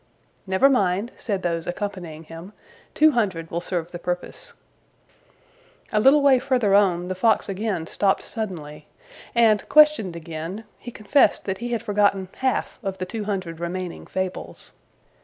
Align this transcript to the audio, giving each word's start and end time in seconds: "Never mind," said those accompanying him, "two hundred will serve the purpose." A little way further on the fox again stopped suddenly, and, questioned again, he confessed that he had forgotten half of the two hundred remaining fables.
"Never 0.47 0.67
mind," 0.67 1.11
said 1.15 1.43
those 1.43 1.67
accompanying 1.67 2.23
him, 2.23 2.53
"two 2.95 3.11
hundred 3.11 3.51
will 3.51 3.61
serve 3.61 3.91
the 3.91 3.99
purpose." 3.99 4.53
A 5.93 5.99
little 5.99 6.23
way 6.23 6.39
further 6.39 6.73
on 6.73 7.07
the 7.07 7.13
fox 7.13 7.47
again 7.47 7.85
stopped 7.85 8.23
suddenly, 8.23 8.87
and, 9.35 9.69
questioned 9.69 10.15
again, 10.15 10.63
he 10.79 10.89
confessed 10.89 11.45
that 11.45 11.59
he 11.59 11.71
had 11.71 11.83
forgotten 11.83 12.29
half 12.37 12.79
of 12.81 12.97
the 12.97 13.05
two 13.05 13.25
hundred 13.25 13.59
remaining 13.59 14.07
fables. 14.07 14.71